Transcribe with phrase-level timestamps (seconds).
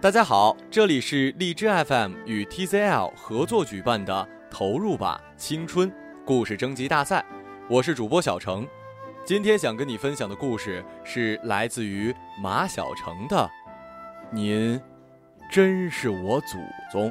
[0.00, 5.90] 大家好，这里是荔枝 FM 与 TCL 合作举办的“投入吧青春”
[6.26, 7.24] 故事征集大赛，
[7.70, 8.68] 我是主播小程。
[9.24, 13.36] 今天想跟你分享的故事是来自于马小成的
[14.30, 14.78] 《您
[15.50, 16.58] 真是我祖
[16.92, 17.10] 宗》。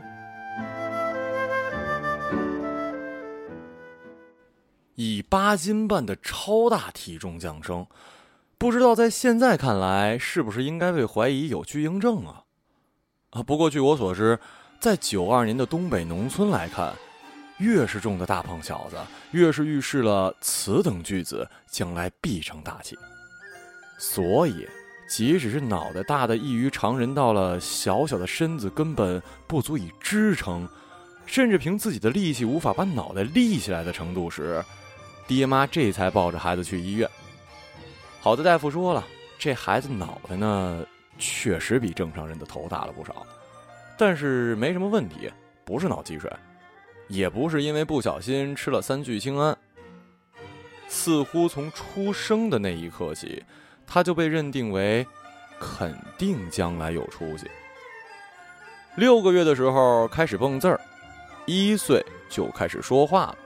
[5.04, 7.86] 以八斤半的超大体重降生，
[8.57, 12.44] 不知道在现在看来是不是应该被怀疑有巨婴症啊？
[13.32, 14.39] 啊，不过据我所知，
[14.80, 16.94] 在九二年的东北农村来看，
[17.58, 18.96] 越是重的大胖小子，
[19.32, 22.97] 越是预示了此等巨子将来必成大器。
[23.97, 24.66] 所以，
[25.10, 30.68] 即使是脑袋大的异于常人，到了小小的身子根本不足以支撑，
[31.25, 34.64] 甚至凭自己的力气无法把脑袋立起来的程度时，
[35.27, 37.09] 爹妈这才抱着孩子去医院。
[38.19, 39.03] 好的大夫说了，
[39.38, 40.85] 这孩子脑袋呢？
[41.19, 43.25] 确实比正常人的头大了不少，
[43.95, 45.31] 但是没什么问题，
[45.63, 46.30] 不是脑积水，
[47.07, 49.55] 也不是因为不小心吃了三聚氰胺。
[50.88, 53.43] 似乎从出生的那一刻起，
[53.85, 55.05] 他就被认定为
[55.59, 57.49] 肯定将来有出息。
[58.95, 60.81] 六个月的时候开始蹦字儿，
[61.45, 63.37] 一岁就开始说话了。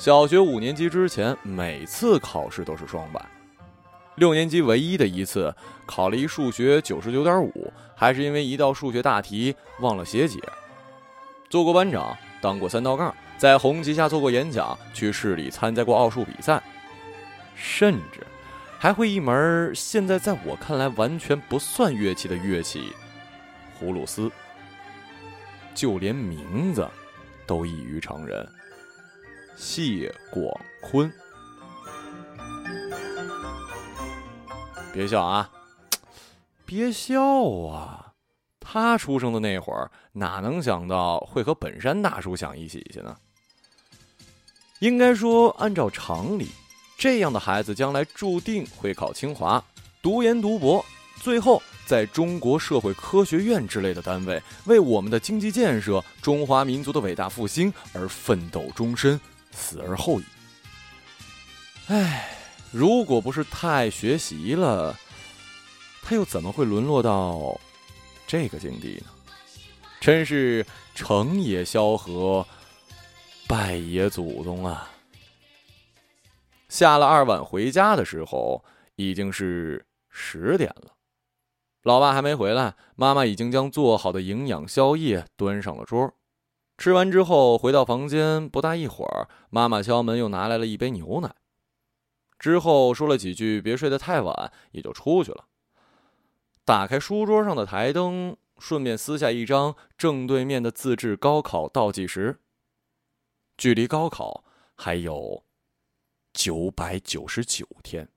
[0.00, 3.22] 小学五年级之前，每次考试都是双百。
[4.14, 10.40] 六年级唯一的一次考了一数学九十九点五，还是因为一道数学大题忘了写解。
[11.50, 16.62] 做过班长，当过三道杠，在红旗下做过演讲，去市里参加过奥数比赛，
[17.54, 18.26] 甚至
[18.78, 22.90] 还会一门现在在我看来完全不算乐器的乐器——
[23.78, 24.32] 葫芦丝。
[25.74, 26.88] 就连名字
[27.46, 28.48] 都异于常人，
[29.56, 31.12] 谢广坤。
[34.92, 35.50] 别笑啊！
[36.66, 37.22] 别笑
[37.68, 38.12] 啊！
[38.58, 43.16] 他出生的那会儿，哪能想到会和本山大叔想一起去呢？
[44.78, 46.48] 应该说，按照常理，
[46.96, 49.62] 这样的孩子将来注定会考清华、
[50.00, 50.84] 读研读博，
[51.16, 60.24] 最后在中国社会科学院之类的单位，为我们的经济建设、中华民族的伟大复兴而奋斗终身，死而后已。
[61.88, 62.36] 唉。
[62.72, 64.96] 如果不是太爱学习了，
[66.02, 67.60] 他又怎么会沦落到
[68.28, 69.10] 这个境地呢？
[70.00, 72.46] 真是成也萧何，
[73.48, 74.88] 败也祖宗啊！
[76.68, 80.92] 下了二晚回家的时候，已经是十点了。
[81.82, 86.14] 老爸还没回来，妈妈已经将做好的营养宵夜端上了桌。
[86.80, 91.34] 吃完之后，回到房间，不大一会儿，妈妈敲门，又拿来了一杯牛奶。
[92.38, 95.44] 之后说了几句“别睡得太晚”，也就出去了。
[96.64, 102.40] 打开书桌上的台灯，顺便撕下一张正对面的自制高考倒计时。
[103.58, 104.42] 距离高考
[104.74, 105.44] 还有
[106.32, 108.08] 九百九十九天。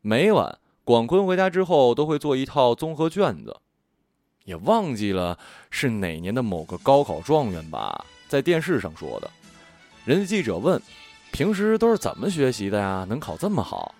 [0.00, 3.60] 每晚广坤回家之后都会做一套综合卷子，
[4.46, 5.38] 也忘记了
[5.70, 9.30] 是哪年的某个高考状元吧，在电视上说的。
[10.06, 10.80] 人家记者问。
[11.32, 13.04] 平时都是怎么学习的呀？
[13.06, 13.94] 能考这么好？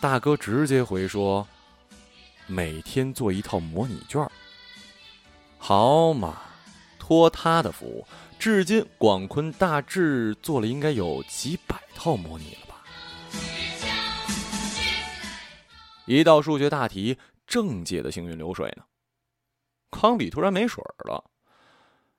[0.00, 1.44] 大哥直接回说
[2.46, 4.24] ：“每天做一套模拟卷。”
[5.58, 6.36] 好嘛，
[6.96, 8.06] 托他的福，
[8.38, 12.84] 至今广坤大致做了应该有几百套模拟了吧？
[16.06, 18.84] 一道数学大题，正解的行云流水呢。
[19.92, 21.22] 钢笔突然没水了，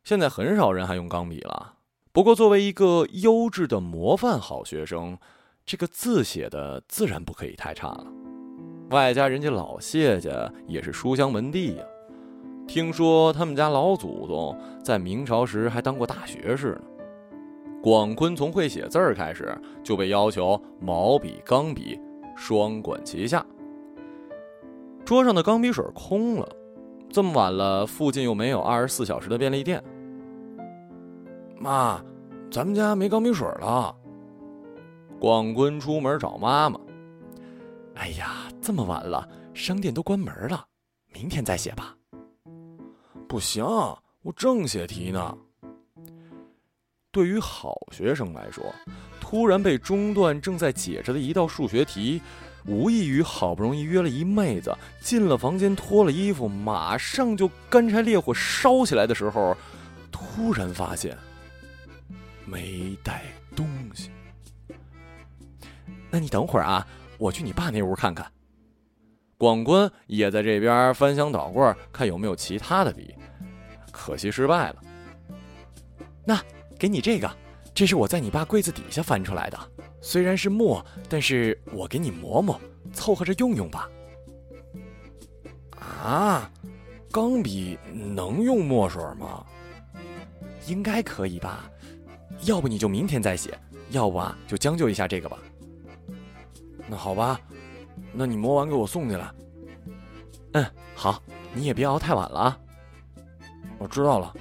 [0.06, 1.74] 现在很少人还用钢笔了。
[2.14, 5.18] 不过，作为一个优质的模范好学生，
[5.66, 8.06] 这个字写的自然不可以太差了。
[8.92, 11.84] 外加人家老谢家也是书香门第呀，
[12.68, 16.82] 听说他们家老祖宗在明朝时还当过大学士呢。
[17.82, 22.00] 广坤从会写字儿开始，就被要求毛笔、钢笔
[22.38, 23.46] 双管齐下。
[25.04, 26.48] 桌上的钢笔水空了，
[27.14, 29.82] 这么晚了，附近又没有二十四小时的便利店。
[31.60, 32.04] 妈，
[32.50, 33.96] 咱们家没钢笔水了。
[35.20, 36.80] 广坤出门找妈妈。
[37.94, 40.66] 哎呀，这么晚了，商店都关门了，
[41.14, 41.96] 明天再写吧。
[43.30, 43.64] 不行，
[44.24, 45.38] 我正写题呢。
[47.12, 48.66] 对于好学生来说，
[49.22, 52.20] 突然被中断正在解着的一道数学题，
[52.66, 59.56] 无异于好不容易约了一妹子进了房间，脱了衣服，马上就干柴烈火烧起来的时候，
[60.12, 61.18] 突然发现。
[62.46, 63.24] 没带
[63.56, 63.66] 东
[63.96, 64.12] 西，
[66.12, 66.86] 那你等会儿啊，
[67.18, 68.30] 我去你爸那屋看看。
[69.38, 73.16] 广坤也在这边翻箱倒柜，看有没有其他的笔，
[73.92, 74.76] 可惜失败了。
[76.26, 76.40] 那
[76.78, 77.30] 给你这个，
[77.74, 79.58] 这是我在你爸柜子底下翻出来的，
[80.06, 82.60] 虽然是墨，但是我给你磨磨，
[82.92, 83.90] 凑合着用用吧。
[85.80, 86.52] 啊，
[87.10, 89.46] 钢笔能用墨水吗？
[90.68, 91.72] 应该可以吧。
[92.42, 93.58] 要不你就明天再写，
[93.92, 95.38] 要不啊就将就一下这个吧。
[96.86, 97.40] 那好吧，
[98.12, 99.32] 那你磨完给我送进来。
[100.52, 101.24] 嗯，好，
[101.54, 102.60] 你也别熬太晚了啊。
[103.78, 104.34] 我知道了。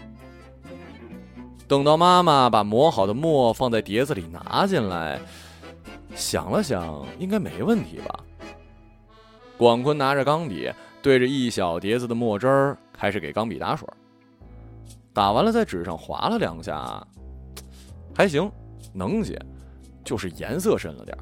[1.69, 5.20] 等到妈妈把磨好的墨放在碟子里拿进来，
[6.14, 8.25] 想了想，应该没问题吧。
[9.56, 13.87] 广坤拿着钢笔，对着一小碟子的墨汁儿开始给钢笔打水。
[15.12, 17.06] 打完了，在纸上划了两下。
[18.14, 18.50] 还行，
[18.93, 19.41] 能写，
[20.05, 21.17] 就是颜色深了点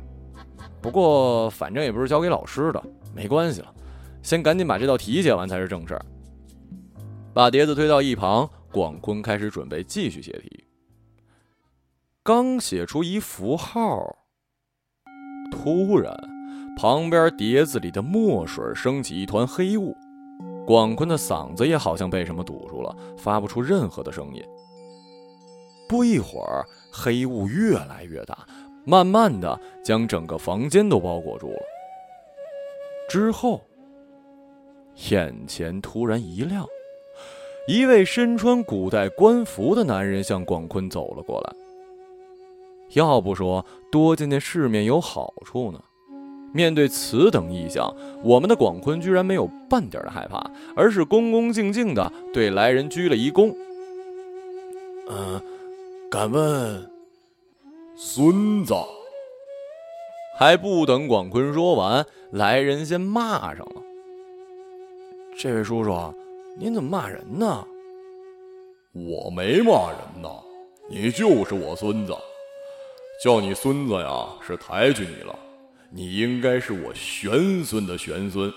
[0.81, 2.82] 不过反正也不是交给老师的，
[3.14, 3.75] 没关系了。
[4.22, 6.04] 先赶紧把这道题写完才是正事儿。
[7.32, 10.64] 把碟子推到一旁，广坤开始准备继续写题。
[12.22, 14.16] 刚写出一符号，
[15.50, 16.14] 突然
[16.76, 19.97] 旁边碟子里的墨水升起一团黑雾，
[20.67, 24.43] 广坤的嗓子也好像被什么堵住了，发不出任何的声音。
[25.88, 26.64] 不一会儿。
[26.93, 28.37] 黑雾越来越大，
[28.85, 31.61] 慢慢的将整个房间都包裹住了。
[33.08, 33.61] 之后，
[35.08, 36.67] 眼前突然一亮，
[37.69, 41.55] 一位身穿古代官服的男人向广坤走了过来。
[42.94, 45.81] 要不说多见见世面有好处呢？
[46.52, 53.54] 面对此等异象，我们的广坤居然没有半点的害怕，而是恭恭敬敬的对来人鞠了一躬。
[55.08, 55.40] 嗯。
[56.10, 56.90] 敢问，
[57.94, 58.75] 孙子？
[60.37, 63.76] 还不等广坤说完，来人先骂上了
[65.38, 66.12] ：“这位叔叔，
[66.58, 67.64] 您怎么骂人呢
[68.92, 70.31] ？”“我没骂人呐，
[70.88, 72.12] 你就是我孙子，
[73.22, 75.38] 叫你孙子呀是抬举你了，
[75.90, 78.50] 你应该是我玄孙的玄孙。”“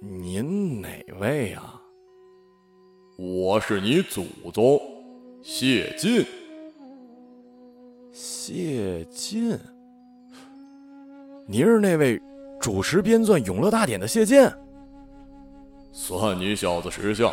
[0.00, 0.88] 您哪
[1.20, 1.62] 位呀
[3.18, 4.24] ？”“我是你祖
[4.54, 4.80] 宗。”
[5.44, 6.24] 谢晋，
[8.10, 9.58] 谢晋，
[11.46, 12.20] 您是那位
[12.58, 14.50] 主持编纂《永乐大典》的谢晋？
[15.92, 17.32] 算你小子识相，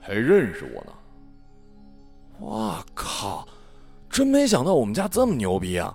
[0.00, 0.92] 还认识我呢！
[2.38, 3.46] 我靠，
[4.14, 5.92] 真没想到我们家这么牛逼啊！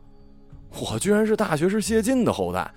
[0.71, 2.69] 我居然是大学士谢晋的后代。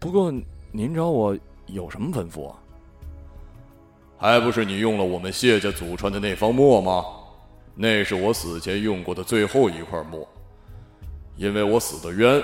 [0.00, 0.34] 不过
[0.72, 2.58] 您找我有什么吩咐啊？
[4.18, 7.04] 还不是你用了我们谢家祖传的那方墨吗？
[7.76, 10.26] 那是我死前用过的最后一块墨，
[11.36, 12.42] 因为我死的冤，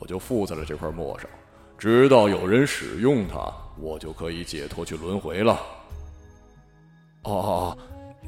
[0.00, 1.30] 我就附在了这块墨上，
[1.78, 3.48] 直到有人使用它，
[3.78, 5.52] 我就可以解脱去轮回了。
[7.22, 7.78] 哦哦哦，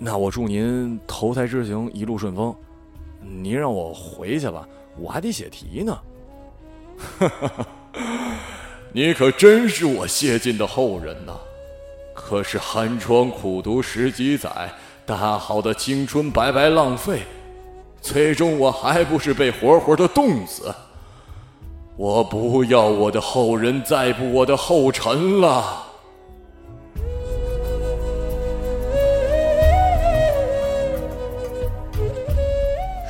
[0.05, 2.53] 那我祝您投胎之行一路顺风。
[3.21, 4.67] 您让我回去吧，
[4.99, 5.97] 我还得写题呢。
[7.21, 7.67] 哈哈哈，
[8.93, 11.35] 你可真是我谢晋的后人呐！
[12.13, 14.73] 可是寒窗苦读十几载。
[15.07, 17.23] 大好的青春白白浪费，
[18.01, 20.75] 最终我还不是被活活的冻死。
[21.97, 25.82] 我不要我的后人再步我的后尘了。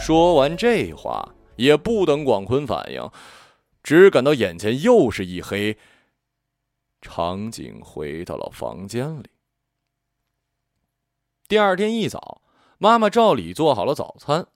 [0.03, 3.09] 说完这话，也不等广坤反应，
[3.85, 5.79] 只感到眼前又是一黑，
[7.01, 9.31] 场景回到了房间里。
[11.47, 12.43] 第二天一早，
[12.79, 14.49] 妈妈照理做好了早餐，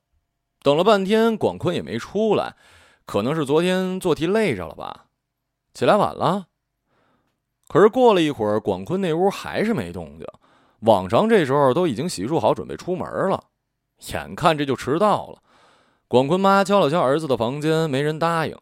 [0.63, 2.57] 等了半天，广坤也没出来，
[3.05, 5.07] 可能是昨天做题累着了吧，
[5.73, 6.49] 起来晚了。
[7.69, 10.27] 可是过了一会儿，广坤那屋还是没动静，
[10.81, 13.45] 往常这时候都已经洗漱好准备出门了，
[14.13, 15.43] 眼看这就迟到了。
[16.09, 18.57] 广坤妈敲了敲儿子的房间，没人答应。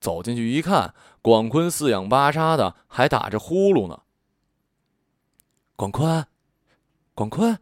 [0.00, 4.02] 走进去一看，广坤四仰八叉的，还打着呼噜呢。
[5.76, 6.26] 广坤。
[7.14, 7.58] 广坤，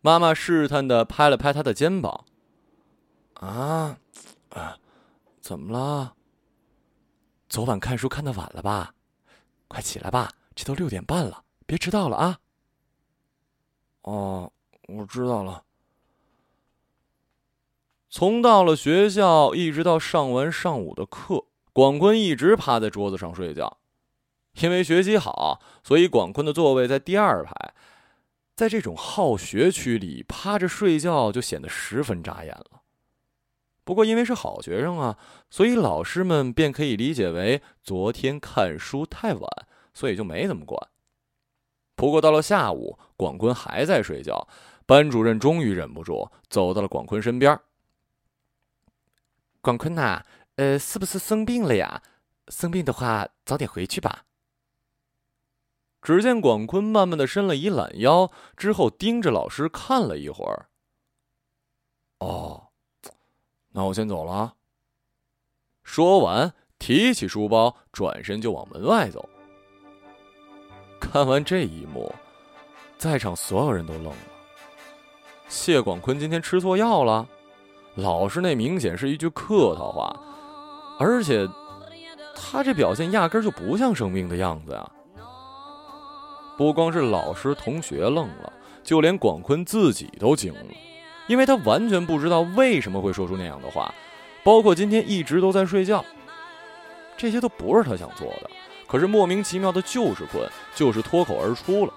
[0.00, 2.24] 妈妈试探的拍了拍他的肩膀。
[3.34, 3.98] 啊，
[4.50, 4.78] 啊，
[5.40, 6.14] 怎么了？
[7.48, 8.94] 昨晚看书看的晚了吧？
[9.68, 12.38] 快起来吧，这都六点半了，别迟到了啊！
[14.02, 14.52] 哦，
[14.88, 15.62] 我知道了。
[18.14, 23.78] 从到了学校一直到上完上午的课，广坤一直趴在桌子上睡觉。
[24.60, 27.72] 因为学习好，所以广坤的座位在第二排。
[28.54, 32.82] 在这种好学区里，趴着睡觉就显得十分扎眼了。
[33.82, 35.16] 不过因为是好学生啊，
[35.48, 39.48] 所以老师们便可以理解为昨天看书太晚，
[39.94, 40.78] 所以就没怎么管。
[41.96, 44.46] 不过到了下午，广坤还在睡觉，
[44.84, 47.58] 班主任终于忍不住走到了广坤身边。
[49.62, 50.24] 广坤呐，
[50.56, 52.02] 呃，是不是生病了呀？
[52.48, 54.24] 生病的话，早点回去吧。
[56.02, 60.66] 只见广坤慢慢的伸了一懒腰，之后盯着老师看了一会儿。
[62.18, 62.70] 哦，
[63.68, 64.56] 那我先走了。
[65.84, 69.28] 说完，提起书包，转身就往门外走。
[71.00, 72.12] 看完这一幕，
[72.98, 74.16] 在场所有人都愣了。
[75.46, 77.28] 谢广坤今天吃错药了？
[77.96, 80.14] 老师那明显是一句客套话，
[80.98, 81.46] 而且
[82.34, 84.90] 他这表现压根就不像生病的样子啊。
[86.56, 90.60] 不光是老师、同学愣了，就连广坤自己都惊了，
[91.26, 93.92] 因为他完全不知道为什么会说出那样的话，
[94.42, 96.04] 包括今天一直都在睡觉，
[97.16, 98.50] 这些都不是他想做的，
[98.86, 101.92] 可是莫名其妙的就是困，就是脱口而出了。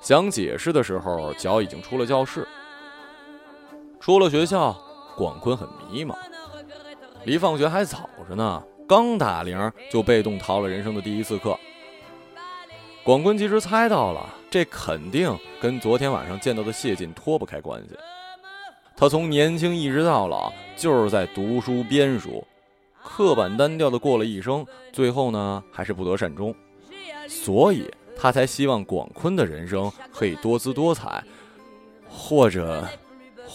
[0.00, 2.46] 想解释的时候，脚已经出了教室。
[4.00, 4.74] 出了学校，
[5.20, 6.14] 广坤很迷茫，
[7.24, 11.54] 离放学还早着呢，刚打铃就被动逃了人生的第一次课。
[13.04, 17.98] 广坤其实猜到了，这肯定跟昨天晚上见到的谢晋脱不开关系。
[18.96, 22.42] 他从年轻一直到老，就是在读书编书，
[23.04, 26.54] 刻板单调的过了一生，最后呢还是不得善终。
[27.28, 31.22] 所以他才希望广坤的人生可以多姿多彩，
[32.08, 32.88] 或者，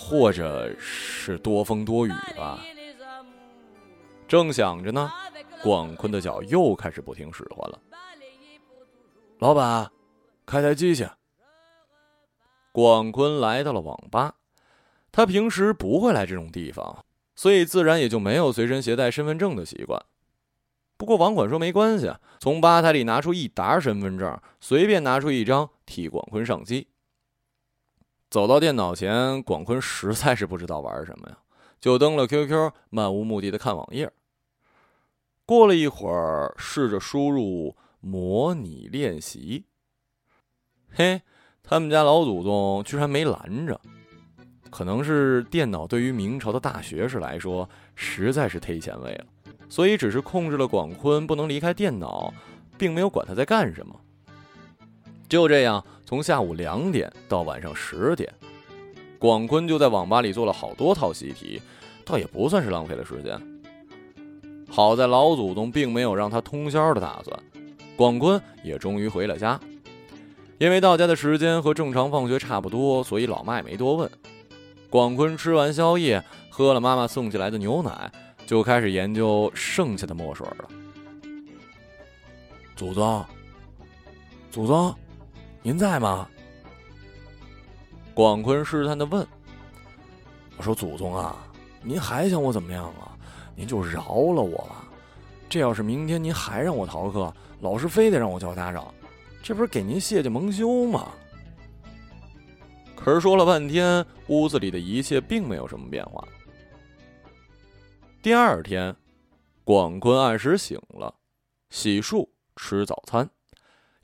[0.08, 2.60] 或者是多风多雨吧。
[4.28, 5.12] 正想着呢，
[5.64, 7.80] 广坤的脚又开始不听使唤了。
[9.40, 9.90] 老板，
[10.46, 11.08] 开台机去。
[12.72, 14.36] 广坤来到了网吧，
[15.12, 17.04] 他平时不会来这种地方，
[17.36, 20.00] 所以自然也就没有随身携带身份证的习惯。
[20.98, 26.88] 不过网管说没关系，从吧台里拿出一沓身份证，随便拿出一张替广坤上机。
[28.36, 31.38] 走到电脑前，广坤实在是不知道玩什么呀，
[31.80, 34.12] 就登了 QQ，漫无目的的看网页。
[35.46, 37.78] 过了一会儿，试着输入。
[38.02, 39.64] 模拟练习，
[40.92, 41.22] 嘿，
[41.64, 43.80] 他们家老祖宗居然没拦着，
[44.70, 49.26] 可能是电脑对于明朝的大学士来说实在是忒前卫了，
[49.70, 52.34] 所以只是控制了广坤不能离开电脑，
[52.78, 53.98] 并没有管他在干什么。
[55.30, 58.32] 就这样，从下午两点到晚上十点，
[59.18, 61.60] 广坤就在网吧里做了好多套习题，
[62.06, 63.42] 倒也不算是浪费了时间。
[64.70, 67.40] 好在老祖宗并没有让他通宵的打算。
[67.96, 69.60] 广坤也终于回了家，
[70.60, 74.10] 因为到家的时间和正常放学差不多，所以老妈也没多问。
[74.90, 78.12] 广坤吃完宵夜，喝了妈妈送进来的牛奶，
[78.46, 80.68] 就开始研究剩下的墨水了。
[82.76, 83.26] 祖宗，
[84.52, 84.94] 祖宗，
[85.66, 86.30] 您在吗？
[88.14, 89.28] 广坤试探的问。
[90.58, 91.44] 我说：“祖宗啊，
[91.82, 93.18] 您还想我怎么样啊？
[93.56, 94.88] 您就饶了我吧。
[95.50, 98.94] 这要是明天您还让我逃课。”老师非得让我叫家长，
[99.42, 101.12] 这不是给您谢家蒙羞吗？
[102.96, 106.24] 可是说了半天，屋子里的一切并没有什么变化。
[108.22, 108.96] 第二天，
[109.64, 111.12] 广坤按时醒了，
[111.72, 113.28] 洗漱、吃早餐，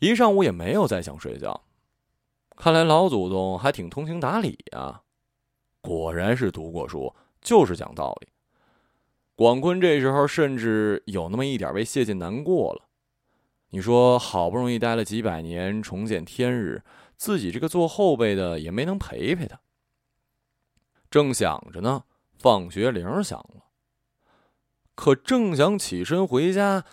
[0.02, 1.64] 一上午也没有再想睡觉。
[2.56, 5.04] 看来老祖宗还挺通情达理呀，
[5.80, 8.30] 果然是读过书，就是讲道理。
[9.36, 12.88] 广坤这时候甚至有那么一点为谢晋难过了。
[13.70, 16.84] 你说好不容易待了几百年，重见天日，
[17.16, 19.60] 自己这个做后辈的也没能陪陪他。
[21.12, 22.06] 正想着呢，
[22.40, 23.66] 放学铃响了。
[24.96, 26.86] 可正想起身回家，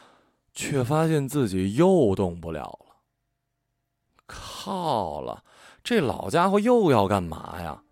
[0.53, 2.88] 却发现自己又动不了了。
[4.29, 5.43] 靠了，
[5.83, 7.83] 这老家伙又要干嘛呀？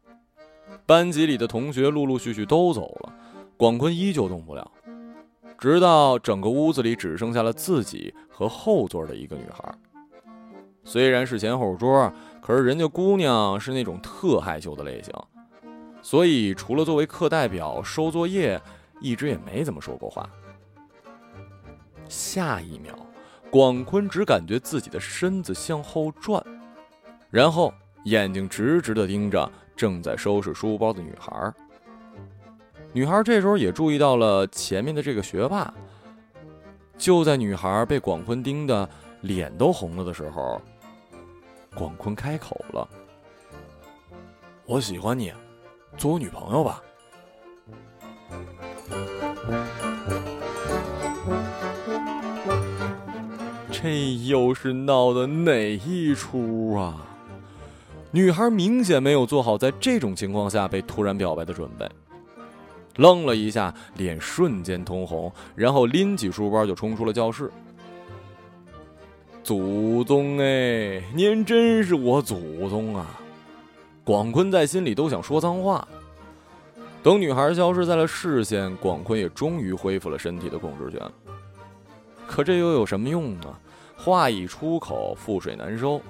[0.84, 3.12] 班级里的同学陆陆续续都走了，
[3.56, 4.70] 广坤依旧动不了。
[5.58, 9.74] 直到整个屋子里只剩下了自己和后座的一个女孩。
[10.84, 15.12] 虽然是前后桌，可是人家姑娘是那种特害羞的类型，
[16.02, 18.60] 所以除了作为课代表收作业，
[19.00, 20.28] 一直也没怎么说过话。
[22.08, 22.94] 下一秒，
[23.50, 26.42] 广坤只感觉自己的身子向后转，
[27.30, 27.72] 然后
[28.04, 31.52] 眼睛直直的盯着正在收拾书包的女孩。
[32.92, 35.72] 女孩这时候也注意到了前面的这个学霸。
[36.98, 38.88] 就在女孩被广坤盯得
[39.20, 40.60] 脸都红了的时候，
[41.74, 42.88] 广坤开口了
[44.64, 45.30] ：“我喜欢你，
[45.98, 46.82] 做我女朋友吧。”
[53.82, 57.06] 这又是闹的哪一出啊？
[58.10, 61.86] 女孩明显没有做好在这种情况下被突然表白的准备，
[62.96, 67.50] 愣了一下，脸瞬间通红，然后拎起书包就冲出了教室。
[69.44, 73.20] 祖宗哎，您真是我祖宗啊！
[74.02, 75.86] 广坤在心里都想说脏话。
[77.02, 81.00] 等女孩消失在了视线，广坤也终于恢复了身体的控制权。
[82.26, 83.54] 可这又有什么用呢？
[83.96, 86.00] 话一出口，覆水难收。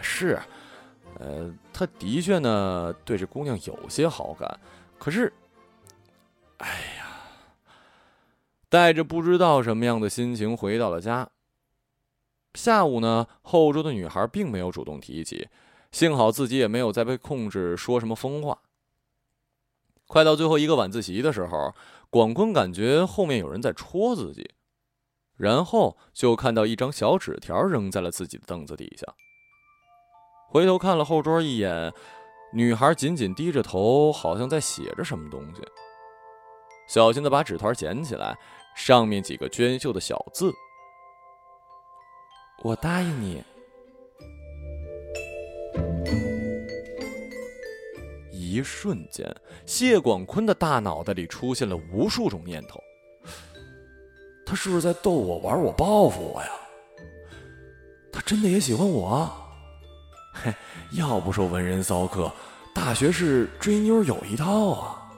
[0.00, 0.38] 是，
[1.18, 4.60] 呃，他的确呢对这姑娘有些好感，
[4.98, 5.32] 可是，
[6.58, 6.68] 哎
[6.98, 7.06] 呀，
[8.68, 11.28] 带着不知道什么样的心情回到了家。
[12.54, 15.48] 下午呢，后桌的女孩并没有主动提起，
[15.90, 18.58] 幸好自己也没有再被控制说什么疯话。
[20.06, 21.74] 快到最后一个晚自习的时候，
[22.10, 24.48] 广坤感觉后面有人在戳自己。
[25.36, 29.06] 然后就看到一张小纸条扔在了自己的凳子底下。
[30.48, 31.92] 回头看了后桌一眼，
[32.52, 35.62] 女孩紧紧低着头，好像在写着什么东西。
[36.86, 38.38] 小心的把纸团捡起来，
[38.76, 40.52] 上面几个娟秀的小字
[42.62, 43.42] ：“我答应你。”
[48.30, 49.34] 一瞬间，
[49.66, 52.78] 谢广坤的大脑袋里出现了无数种念头。
[54.46, 55.60] 他是不是在逗我玩？
[55.60, 56.48] 我报复我呀？
[58.12, 59.30] 他真的也喜欢我？
[60.32, 60.54] 嘿，
[60.98, 62.30] 要不说文人骚客，
[62.74, 65.10] 大学士追妞有一套啊！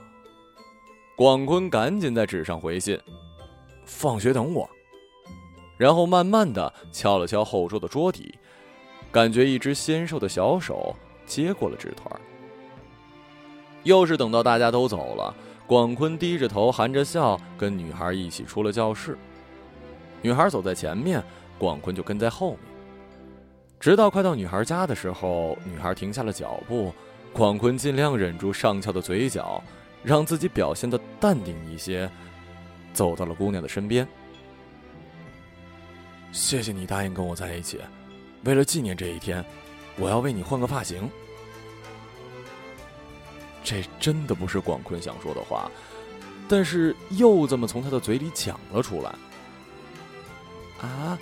[1.15, 2.99] 广坤赶紧在纸上回信
[3.85, 4.69] ：“放学等我。”
[5.77, 8.33] 然后慢慢的敲了敲后桌的桌底，
[9.11, 12.21] 感觉一只纤瘦的小手接过了纸团。
[13.83, 15.35] 又是等到大家都走了。
[15.67, 19.17] 广坤低着头，含着笑，跟女孩一起出了教室。
[20.21, 21.21] 女孩走在前面，
[21.59, 22.59] 广坤就跟在后面。
[23.77, 26.93] 直到快到女孩家的时候，女孩停下了脚步，
[27.33, 29.61] 广坤尽量忍住上翘的嘴角，
[30.03, 32.09] 让自己表现的淡定一些，
[32.93, 34.07] 走到了姑娘的身边。
[36.31, 37.81] 谢谢你答应跟我在一起，
[38.45, 39.43] 为了纪念这一天，
[39.97, 41.09] 我要为你换个发型。
[43.69, 45.69] 这真的不是广坤想说的话，
[46.47, 49.13] 但是又这么从他的嘴里讲了出来。
[50.79, 51.19] 啊，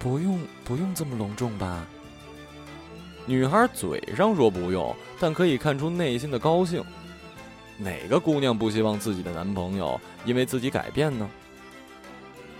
[0.00, 1.86] 不用不用这么隆重吧？
[3.24, 6.84] 女孩嘴上说不用，但可以看出内心的高兴。
[7.76, 11.30] 哪个姑娘不希望自己的男朋友因为自己改变呢？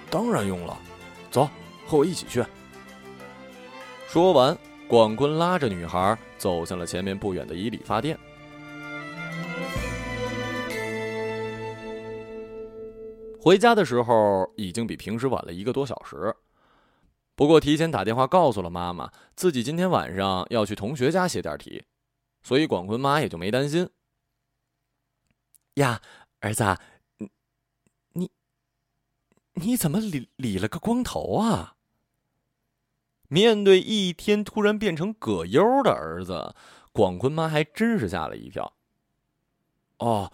[0.08, 0.78] 当然用了，
[1.32, 1.50] 走，
[1.84, 2.44] 和我一起去。
[4.06, 8.16] 说完，广坤拉着女孩走向了前面不远的一理发店。
[13.48, 16.36] 回家的时候已经比平时晚了一个多小时，
[17.34, 21.82] 不过提前打电话告诉了妈妈，自己今天晚上要去同学家写点题，
[22.42, 23.88] 所以广坤妈也就没担心。
[25.76, 26.02] 呀，
[26.40, 26.76] 儿子，
[27.16, 27.30] 你
[28.12, 28.30] 你
[29.54, 31.76] 你怎么理理了个光头啊？
[33.28, 36.54] 面对一天突然变成葛优的儿子，
[36.92, 38.74] 广坤妈还真是吓了一跳。
[40.00, 40.30] 哦，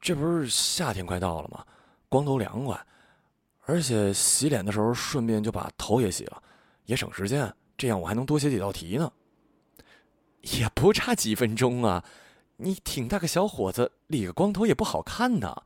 [0.00, 1.66] 这不是夏天快到了吗？
[2.14, 2.80] 光头凉快，
[3.62, 6.40] 而且洗脸的时候顺便就把头也洗了，
[6.84, 7.52] 也省时间。
[7.76, 9.12] 这样我还能多写几道题呢。
[10.42, 12.04] 也不差几分钟啊！
[12.58, 15.64] 你挺大个小伙子，理个光头也不好看呢。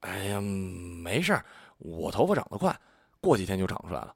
[0.00, 1.46] 哎呀，没事儿，
[1.78, 2.76] 我头发长得快，
[3.20, 4.12] 过几天就长出来了。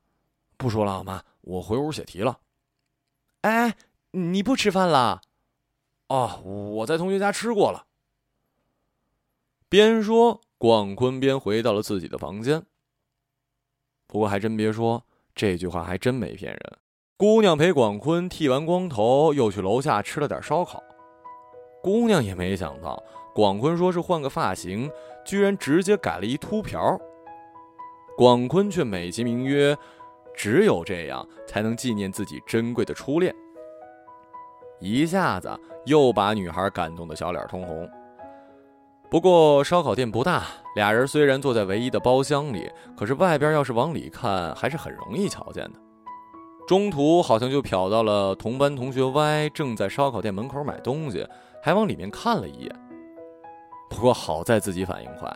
[0.57, 1.23] 不说了，好吗？
[1.43, 2.41] 我回屋写题了。
[3.43, 3.77] 哎，
[4.11, 5.21] 你不吃饭了？
[6.09, 7.87] 哦，我在同学家吃过了。
[9.69, 10.41] 边说。
[10.59, 12.63] 广坤边回到了自己的房间。
[14.07, 16.61] 不过还真别说，这句话还真没骗人。
[17.19, 20.83] 姑娘陪广坤剃完光头，又去楼下吃了点烧烤。
[21.83, 23.03] 姑娘也没想到，
[23.35, 24.91] 广坤说是换个发型，
[25.25, 26.99] 居然直接改了一秃瓢。
[28.17, 29.77] 广坤却美其名曰，
[30.35, 33.35] 只有这样才能纪念自己珍贵的初恋。
[34.81, 37.89] 一下子又把女孩感动的小脸通红。
[39.09, 45.79] 不过烧烤店不大，俩人虽然坐在唯一的包厢里，可是外边要是往里看，还是很容易瞧见的。
[46.67, 51.25] 中途好像就瞟到了同班同学 Y 正在烧烤店门口买东西，
[51.63, 52.77] 还往里面看了一眼。
[53.89, 55.33] 不过好在自己反应快，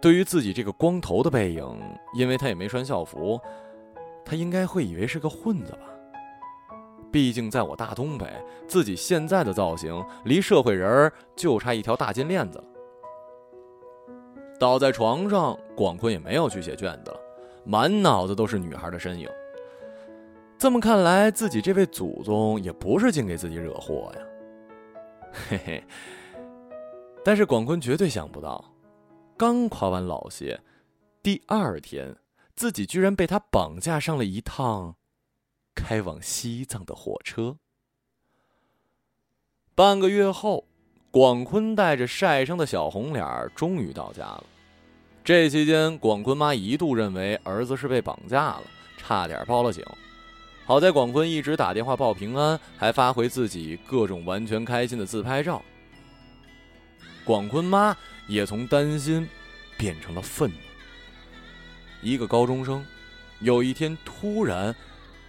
[0.00, 1.64] 对于自己这个光头的背影，
[2.12, 3.40] 因为他也没穿校服，
[4.24, 5.78] 他应该会以为是个混子吧。
[7.12, 8.26] 毕竟在我大东北，
[8.66, 12.64] 自己现在的造型离社会人就差一条大金链子了。
[14.58, 17.20] 倒在床上，广坤也没有去写卷子了，
[17.64, 19.28] 满脑子都是女孩的身影。
[20.58, 24.22] 这么看来，自己这位祖宗也不是净给自己惹祸呀。
[25.32, 25.84] 嘿嘿。
[27.22, 28.72] 但是广坤绝对想不到，
[29.36, 30.60] 刚夸完老谢，
[31.22, 32.16] 第二天
[32.54, 34.96] 自己居然被他绑架上了一趟
[35.74, 37.58] 开往西藏的火车。
[39.74, 40.68] 半个月后，
[41.16, 44.44] 广坤带着晒伤的小红脸儿终于到家了。
[45.24, 48.62] 这期间，广坤妈一度认为儿子是被绑架了，
[48.98, 49.82] 差点报了警。
[50.66, 55.62] 好在广坤一直打电话报平安，还发回自己各种完全开心的自拍照。
[57.24, 57.96] 广坤妈
[58.28, 59.26] 也从担心
[59.78, 60.56] 变成了愤怒。
[62.02, 62.84] 一个高中生，
[63.40, 64.76] 有一天突然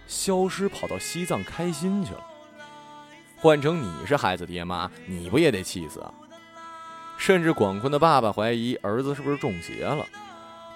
[0.06, 2.22] 消失，跑到西藏开心去了。
[3.40, 6.12] 换成你是孩子爹妈，你不也得气死啊？
[7.16, 10.04] 甚至广坤的爸爸怀疑儿子是不是中邪了。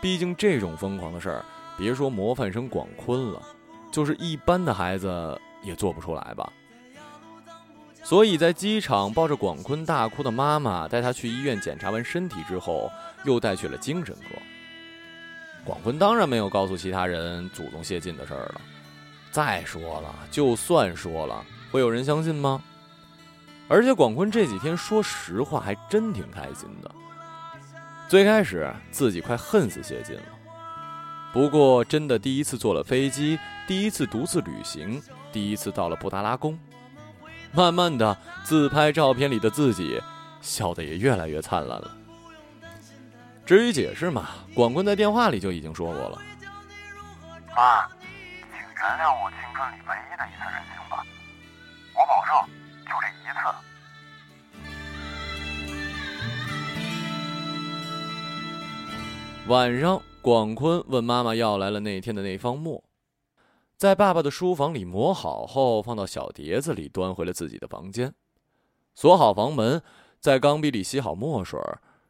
[0.00, 1.44] 毕竟这种疯狂的事儿，
[1.76, 3.42] 别说模范生广坤了，
[3.90, 6.52] 就是一般的孩子也做不出来吧。
[8.04, 12.90] 所以在机场抱着广坤大哭的妈妈带他去医院检查完身体之后，
[13.24, 14.36] 又带去了精神科。
[15.64, 18.60] 广坤当然没有告诉其他人祖宗谢晋的事儿了。
[19.30, 21.44] 再说了，就算说了。
[21.72, 22.62] 会有人相信吗？
[23.68, 26.90] 而且广坤这几天说实话还真挺开心的。
[28.06, 30.22] 最开始自己快恨死谢晋了，
[31.32, 36.58] 不过真的第一次坐了飞机，第一次独自旅行，第一次到了布达拉宫，
[37.52, 39.98] 慢慢的自拍照片里的自己
[40.42, 41.90] 笑得也越来越灿烂了。
[43.46, 46.20] 至于解释嘛，广坤在电话里就已经说过了。
[47.56, 47.86] 妈，
[48.50, 49.94] 请原谅我青春里没。
[52.84, 53.38] 就这一次。
[59.48, 62.84] 晚上，广坤问妈妈要来了那天的那方墨，
[63.76, 68.14] 在爸爸的书房里磨好后，放到小碟子里，端回了自己的房间，
[68.94, 69.82] 锁好房门，
[70.20, 71.60] 在钢笔里吸好墨水，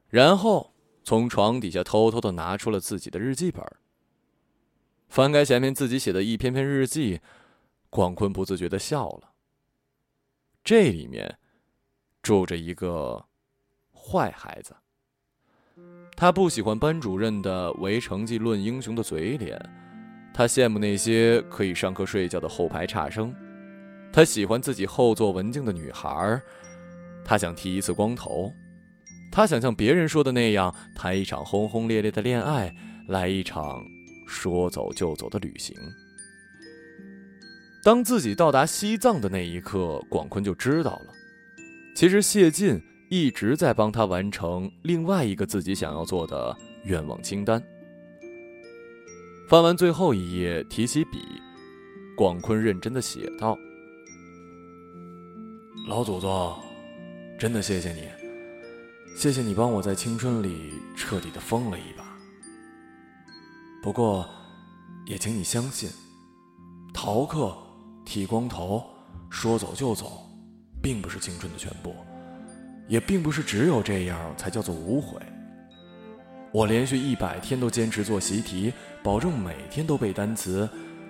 [0.09, 3.65] 然后从床底下偷偷的拿出了自己的日记本，
[5.09, 7.23] 翻开前面自己写的一篇篇日记，
[7.89, 9.32] 广坤不自觉的笑了。
[10.65, 11.39] 这里面
[12.23, 13.25] 住着一个
[13.93, 14.75] 坏孩子。
[16.17, 19.59] 他不喜欢班主任的唯成绩论英雄的嘴脸，
[20.33, 23.35] 他羡慕那些可以上课睡觉的后排差生，
[24.13, 26.41] 他喜欢自己后座文静的女孩儿，
[27.25, 28.53] 他想剃一次光头，
[29.33, 32.73] 他想像别人说的那样谈一场轰轰烈烈的恋爱，
[33.09, 33.83] 来一场
[34.29, 35.75] 说走就走的旅行。
[37.85, 41.13] 当自己到达西藏的那一刻，广坤就知道了，
[41.97, 47.61] 其实谢晋一直在帮他完成另外一个自己想要做的愿望清单。
[49.49, 51.19] 翻完最后一页，提起笔，
[52.17, 53.59] 广坤认真的写道
[55.89, 56.57] ：“老祖宗，
[57.37, 58.09] 真的谢谢你，
[59.17, 62.05] 谢谢你帮我在青春里彻底的疯了一把。
[63.83, 64.25] 不过，
[65.05, 65.91] 也请你相信，
[66.95, 67.53] 逃课。”
[68.05, 68.85] 剃光头，
[69.31, 70.29] 说走就走，
[70.83, 71.95] 并不是青春的全部，
[72.89, 75.21] 也并不是只有这样才叫做无悔。
[76.53, 80.69] 我连续一百天都坚持做习题，保证每天都背单词，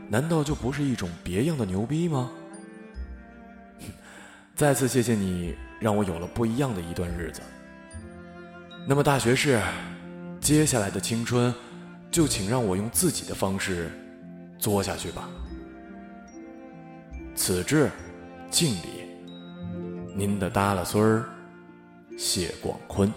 [0.08, 2.30] 难道就不是一种别样的牛逼吗？
[4.54, 7.40] 再次谢谢你，让我有了不一样的一段日子。
[8.86, 9.60] 那么大学士，
[10.40, 11.52] 接下来的青春，
[12.10, 13.90] 就请让我用自己的方式
[14.58, 15.28] 作下去吧。
[17.34, 17.90] 此致，
[18.50, 19.08] 敬礼，
[20.14, 21.24] 您的耷拉孙儿，
[22.16, 23.12] 谢广坤。